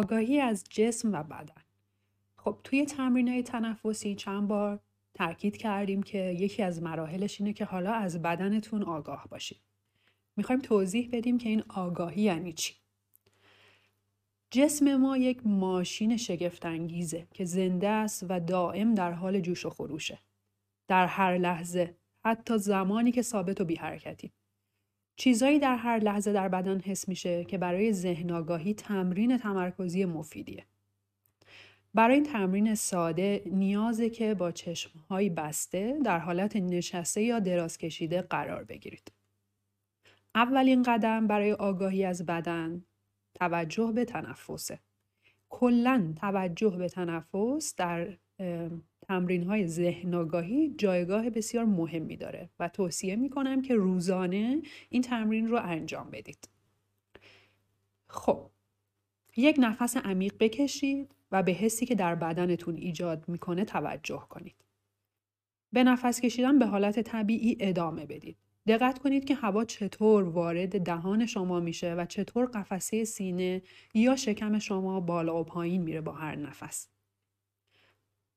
آگاهی 0.00 0.40
از 0.40 0.64
جسم 0.70 1.12
و 1.12 1.22
بدن. 1.22 1.62
خب 2.36 2.60
توی 2.64 2.86
تمرین 2.86 3.28
های 3.28 3.42
تنفسی 3.42 4.14
چند 4.14 4.48
بار 4.48 4.80
تاکید 5.14 5.56
کردیم 5.56 6.02
که 6.02 6.18
یکی 6.18 6.62
از 6.62 6.82
مراحلش 6.82 7.40
اینه 7.40 7.52
که 7.52 7.64
حالا 7.64 7.92
از 7.92 8.22
بدنتون 8.22 8.82
آگاه 8.82 9.26
باشید. 9.30 9.60
می‌خوایم 10.36 10.60
توضیح 10.60 11.08
بدیم 11.12 11.38
که 11.38 11.48
این 11.48 11.62
آگاهی 11.68 12.22
یعنی 12.22 12.52
چی؟ 12.52 12.74
جسم 14.50 14.96
ما 14.96 15.16
یک 15.16 15.46
ماشین 15.46 16.16
شگفتانگیزه 16.16 17.26
که 17.34 17.44
زنده 17.44 17.88
است 17.88 18.26
و 18.28 18.40
دائم 18.40 18.94
در 18.94 19.12
حال 19.12 19.40
جوش 19.40 19.66
و 19.66 19.70
خروشه. 19.70 20.18
در 20.88 21.06
هر 21.06 21.38
لحظه 21.38 21.96
حتی 22.24 22.58
زمانی 22.58 23.12
که 23.12 23.22
ثابت 23.22 23.60
و 23.60 23.64
بی 23.64 23.74
حرکتی 23.76 24.32
چیزایی 25.20 25.58
در 25.58 25.76
هر 25.76 25.98
لحظه 25.98 26.32
در 26.32 26.48
بدن 26.48 26.80
حس 26.80 27.08
میشه 27.08 27.44
که 27.44 27.58
برای 27.58 27.92
ذهن 27.92 28.30
آگاهی 28.30 28.74
تمرین 28.74 29.36
تمرکزی 29.36 30.04
مفیدیه. 30.04 30.66
برای 31.94 32.14
این 32.14 32.24
تمرین 32.24 32.74
ساده 32.74 33.42
نیازه 33.46 34.10
که 34.10 34.34
با 34.34 34.52
چشمهایی 34.52 35.30
بسته 35.30 35.98
در 36.04 36.18
حالت 36.18 36.56
نشسته 36.56 37.22
یا 37.22 37.38
دراز 37.38 37.78
کشیده 37.78 38.22
قرار 38.22 38.64
بگیرید. 38.64 39.12
اولین 40.34 40.82
قدم 40.82 41.26
برای 41.26 41.52
آگاهی 41.52 42.04
از 42.04 42.26
بدن 42.26 42.84
توجه 43.34 43.92
به 43.92 44.04
تنفسه. 44.04 44.78
کلا 45.48 46.14
توجه 46.16 46.76
به 46.76 46.88
تنفس 46.88 47.74
در 47.76 48.16
تمرین 49.10 49.42
های 49.42 49.66
ذهن 49.66 50.14
آگاهی 50.14 50.74
جایگاه 50.78 51.30
بسیار 51.30 51.64
مهمی 51.64 52.16
داره 52.16 52.50
و 52.60 52.68
توصیه 52.68 53.16
می 53.16 53.30
کنم 53.30 53.62
که 53.62 53.74
روزانه 53.74 54.62
این 54.88 55.02
تمرین 55.02 55.48
رو 55.48 55.60
انجام 55.62 56.10
بدید. 56.10 56.48
خب 58.06 58.50
یک 59.36 59.56
نفس 59.58 59.96
عمیق 59.96 60.34
بکشید 60.40 61.14
و 61.32 61.42
به 61.42 61.52
حسی 61.52 61.86
که 61.86 61.94
در 61.94 62.14
بدنتون 62.14 62.76
ایجاد 62.76 63.28
می‌کنه 63.28 63.64
توجه 63.64 64.26
کنید. 64.28 64.64
به 65.72 65.84
نفس 65.84 66.20
کشیدن 66.20 66.58
به 66.58 66.66
حالت 66.66 67.00
طبیعی 67.00 67.56
ادامه 67.60 68.06
بدید. 68.06 68.36
دقت 68.66 68.98
کنید 68.98 69.24
که 69.24 69.34
هوا 69.34 69.64
چطور 69.64 70.24
وارد 70.24 70.84
دهان 70.84 71.26
شما 71.26 71.60
میشه 71.60 71.94
و 71.94 72.04
چطور 72.04 72.46
قفسه 72.46 73.04
سینه 73.04 73.62
یا 73.94 74.16
شکم 74.16 74.58
شما 74.58 75.00
بالا 75.00 75.40
و 75.40 75.44
پایین 75.44 75.82
میره 75.82 76.00
با 76.00 76.12
هر 76.12 76.36
نفس. 76.36 76.99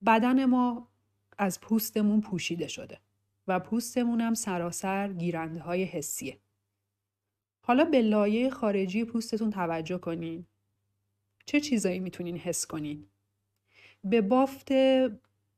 بدن 0.05 0.45
ما 0.45 0.87
از 1.37 1.61
پوستمون 1.61 2.21
پوشیده 2.21 2.67
شده 2.67 2.99
و 3.47 3.59
پوستمون 3.59 4.21
هم 4.21 4.33
سراسر 4.33 5.13
گیرنده 5.13 5.59
های 5.59 5.83
حسیه. 5.83 6.39
حالا 7.61 7.85
به 7.85 8.01
لایه 8.01 8.49
خارجی 8.49 9.05
پوستتون 9.05 9.49
توجه 9.49 9.97
کنین. 9.97 10.45
چه 11.45 11.59
چیزایی 11.59 11.99
می‌تونین 11.99 12.37
حس 12.37 12.65
کنین؟ 12.65 13.07
به 14.03 14.21
بافت 14.21 14.71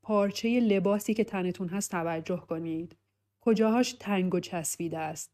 پارچه 0.02 0.60
لباسی 0.60 1.14
که 1.14 1.24
تنتون 1.24 1.68
هست 1.68 1.90
توجه 1.90 2.36
کنید. 2.36 2.96
کجاهاش 3.40 3.92
تنگ 3.92 4.34
و 4.34 4.40
چسبیده 4.40 4.98
است. 4.98 5.32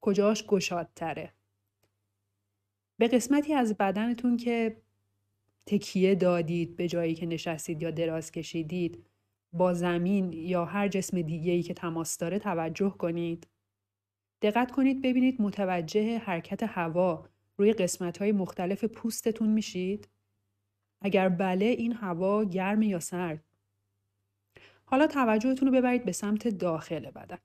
کجاهاش 0.00 0.46
گشادتره. 0.46 1.32
به 2.98 3.08
قسمتی 3.08 3.54
از 3.54 3.76
بدنتون 3.76 4.36
که 4.36 4.82
تکیه 5.70 6.14
دادید 6.14 6.76
به 6.76 6.88
جایی 6.88 7.14
که 7.14 7.26
نشستید 7.26 7.82
یا 7.82 7.90
دراز 7.90 8.32
کشیدید 8.32 9.06
با 9.52 9.74
زمین 9.74 10.32
یا 10.32 10.64
هر 10.64 10.88
جسم 10.88 11.22
دیگه 11.22 11.52
ای 11.52 11.62
که 11.62 11.74
تماس 11.74 12.18
داره 12.18 12.38
توجه 12.38 12.90
کنید. 12.90 13.46
دقت 14.42 14.70
کنید 14.70 15.02
ببینید 15.02 15.42
متوجه 15.42 16.18
حرکت 16.18 16.62
هوا 16.62 17.26
روی 17.56 17.72
قسمت 17.72 18.18
های 18.18 18.32
مختلف 18.32 18.84
پوستتون 18.84 19.48
میشید؟ 19.48 20.08
اگر 21.00 21.28
بله 21.28 21.64
این 21.64 21.92
هوا 21.92 22.44
گرم 22.44 22.82
یا 22.82 23.00
سرد؟ 23.00 23.44
حالا 24.84 25.06
توجهتون 25.06 25.68
رو 25.68 25.74
ببرید 25.74 26.04
به 26.04 26.12
سمت 26.12 26.48
داخل 26.48 27.10
بدن. 27.10 27.38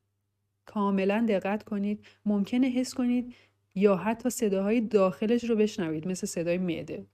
کاملا 0.65 1.25
دقت 1.29 1.63
کنید 1.63 2.05
ممکنه 2.25 2.67
حس 2.67 2.93
کنید 2.93 3.35
یا 3.75 3.95
حتی 3.95 4.29
صداهای 4.29 4.81
داخلش 4.81 5.43
رو 5.43 5.55
بشنوید 5.55 6.07
مثل 6.07 6.27
صدای 6.27 6.57
معده 6.57 7.07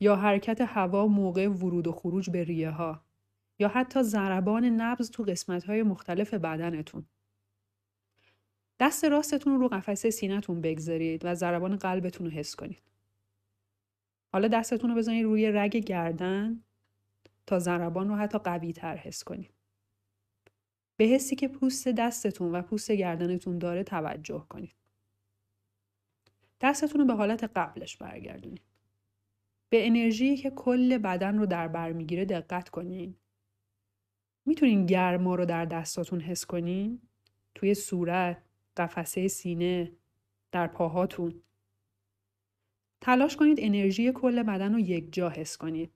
یا 0.00 0.16
حرکت 0.16 0.60
هوا 0.60 1.06
موقع 1.06 1.48
ورود 1.48 1.86
و 1.86 1.92
خروج 1.92 2.30
به 2.30 2.44
ریه 2.44 2.70
ها 2.70 3.04
یا 3.58 3.68
حتی 3.68 4.02
ضربان 4.02 4.64
نبض 4.64 5.10
تو 5.10 5.22
قسمت 5.22 5.64
های 5.64 5.82
مختلف 5.82 6.34
بدنتون. 6.34 7.06
دست 8.80 9.04
راستتون 9.04 9.60
رو 9.60 9.68
قفسه 9.68 10.10
سینهتون 10.10 10.60
بگذارید 10.60 11.24
و 11.24 11.34
ضربان 11.34 11.76
قلبتون 11.76 12.26
رو 12.26 12.32
حس 12.32 12.56
کنید. 12.56 12.82
حالا 14.32 14.48
دستتون 14.48 14.90
رو 14.90 14.96
بزنید 14.96 15.24
روی 15.24 15.52
رگ 15.52 15.76
گردن 15.76 16.64
تا 17.46 17.58
ضربان 17.58 18.08
رو 18.08 18.16
حتی 18.16 18.38
قوی 18.38 18.72
تر 18.72 18.96
حس 18.96 19.24
کنید. 19.24 19.50
به 20.96 21.04
حسی 21.04 21.36
که 21.36 21.48
پوست 21.48 21.88
دستتون 21.88 22.52
و 22.52 22.62
پوست 22.62 22.92
گردنتون 22.92 23.58
داره 23.58 23.84
توجه 23.84 24.46
کنید. 24.48 24.74
دستتون 26.60 27.00
رو 27.00 27.06
به 27.06 27.14
حالت 27.14 27.44
قبلش 27.44 27.96
برگردونید. 27.96 28.73
به 29.74 29.86
انرژی 29.86 30.36
که 30.36 30.50
کل 30.50 30.98
بدن 30.98 31.38
رو 31.38 31.46
در 31.46 31.68
بر 31.68 31.92
می‌گیره 31.92 32.24
دقت 32.24 32.68
کنین. 32.68 33.14
می‌تونین 34.46 34.86
گرما 34.86 35.34
رو 35.34 35.44
در 35.44 35.64
دستاتون 35.64 36.20
حس 36.20 36.46
کنین؟ 36.46 37.00
توی 37.54 37.74
صورت، 37.74 38.42
قفسه 38.76 39.28
سینه، 39.28 39.92
در 40.52 40.66
پاهاتون. 40.66 41.42
تلاش 43.00 43.36
کنید 43.36 43.58
انرژی 43.60 44.12
کل 44.12 44.42
بدن 44.42 44.72
رو 44.72 44.78
یک 44.78 45.12
جا 45.12 45.28
حس 45.28 45.56
کنید. 45.56 45.92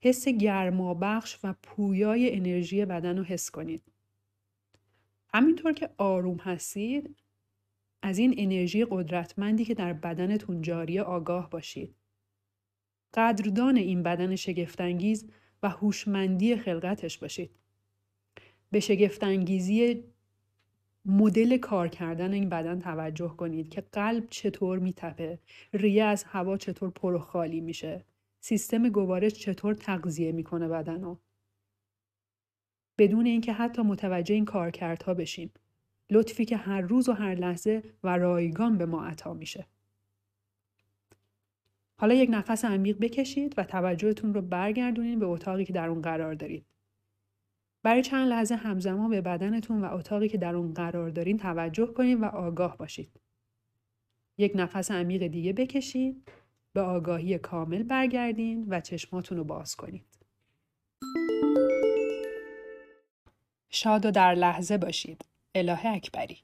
حس 0.00 0.28
گرما 0.28 0.94
بخش 0.94 1.38
و 1.44 1.54
پویای 1.62 2.36
انرژی 2.36 2.84
بدن 2.84 3.18
رو 3.18 3.24
حس 3.24 3.50
کنید. 3.50 3.82
همینطور 5.34 5.72
که 5.72 5.90
آروم 5.98 6.36
هستید 6.36 7.16
از 8.02 8.18
این 8.18 8.34
انرژی 8.38 8.84
قدرتمندی 8.84 9.64
که 9.64 9.74
در 9.74 9.92
بدنتون 9.92 10.62
جاریه 10.62 11.02
آگاه 11.02 11.50
باشید. 11.50 12.01
قدردان 13.14 13.76
این 13.76 14.02
بدن 14.02 14.36
شگفتانگیز 14.36 15.30
و 15.62 15.68
هوشمندی 15.68 16.56
خلقتش 16.56 17.18
باشید. 17.18 17.50
به 18.70 18.80
شگفتانگیزی 18.80 20.04
مدل 21.04 21.56
کار 21.56 21.88
کردن 21.88 22.32
این 22.32 22.48
بدن 22.48 22.78
توجه 22.78 23.28
کنید 23.28 23.68
که 23.68 23.80
قلب 23.80 24.26
چطور 24.30 24.78
میتپه، 24.78 25.38
ریه 25.72 26.04
از 26.04 26.24
هوا 26.24 26.56
چطور 26.56 26.90
پر 26.90 27.14
و 27.14 27.18
خالی 27.18 27.60
میشه، 27.60 28.04
سیستم 28.40 28.88
گوارش 28.88 29.32
چطور 29.32 29.74
تغذیه 29.74 30.32
می‌کنه 30.32 30.68
بدن 30.68 31.16
بدون 32.98 33.26
اینکه 33.26 33.52
حتی 33.52 33.82
متوجه 33.82 34.34
این 34.34 34.44
کارکردها 34.44 35.14
بشیم. 35.14 35.50
لطفی 36.10 36.44
که 36.44 36.56
هر 36.56 36.80
روز 36.80 37.08
و 37.08 37.12
هر 37.12 37.34
لحظه 37.34 37.82
و 38.04 38.18
رایگان 38.18 38.78
به 38.78 38.86
ما 38.86 39.04
عطا 39.04 39.34
میشه. 39.34 39.66
حالا 42.02 42.14
یک 42.14 42.30
نفس 42.32 42.64
عمیق 42.64 42.98
بکشید 43.00 43.54
و 43.56 43.64
توجهتون 43.64 44.34
رو 44.34 44.42
برگردونید 44.42 45.18
به 45.18 45.26
اتاقی 45.26 45.64
که 45.64 45.72
در 45.72 45.88
اون 45.88 46.02
قرار 46.02 46.34
دارید. 46.34 46.66
برای 47.82 48.02
چند 48.02 48.28
لحظه 48.28 48.54
همزمان 48.54 49.10
به 49.10 49.20
بدنتون 49.20 49.80
و 49.84 49.94
اتاقی 49.94 50.28
که 50.28 50.38
در 50.38 50.54
اون 50.54 50.74
قرار 50.74 51.10
دارین 51.10 51.38
توجه 51.38 51.86
کنید 51.86 52.20
و 52.20 52.24
آگاه 52.24 52.76
باشید. 52.76 53.20
یک 54.38 54.52
نفس 54.54 54.90
عمیق 54.90 55.26
دیگه 55.26 55.52
بکشید، 55.52 56.28
به 56.72 56.80
آگاهی 56.80 57.38
کامل 57.38 57.82
برگردین 57.82 58.66
و 58.68 58.80
چشماتون 58.80 59.38
رو 59.38 59.44
باز 59.44 59.76
کنید. 59.76 60.04
شاد 63.70 64.06
و 64.06 64.10
در 64.10 64.34
لحظه 64.34 64.78
باشید. 64.78 65.24
اله 65.54 65.86
اکبری 65.86 66.38